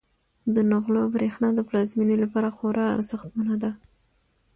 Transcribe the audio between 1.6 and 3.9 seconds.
پلازمینې لپاره خورا ارزښتمنه ده.